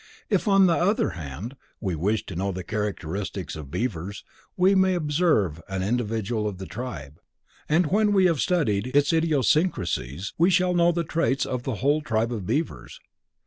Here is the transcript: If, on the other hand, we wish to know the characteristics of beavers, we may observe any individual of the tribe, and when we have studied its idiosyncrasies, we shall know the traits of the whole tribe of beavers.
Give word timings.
If, 0.31 0.47
on 0.47 0.65
the 0.65 0.73
other 0.73 1.11
hand, 1.11 1.55
we 1.79 1.93
wish 1.93 2.25
to 2.25 2.35
know 2.35 2.51
the 2.51 2.63
characteristics 2.63 3.55
of 3.55 3.69
beavers, 3.69 4.23
we 4.57 4.73
may 4.73 4.95
observe 4.95 5.61
any 5.69 5.87
individual 5.87 6.47
of 6.47 6.57
the 6.57 6.65
tribe, 6.65 7.19
and 7.69 7.85
when 7.85 8.11
we 8.11 8.25
have 8.25 8.39
studied 8.41 8.87
its 8.95 9.13
idiosyncrasies, 9.13 10.33
we 10.39 10.49
shall 10.49 10.73
know 10.73 10.91
the 10.91 11.03
traits 11.03 11.45
of 11.45 11.61
the 11.65 11.75
whole 11.85 12.01
tribe 12.01 12.33
of 12.33 12.47
beavers. 12.47 12.99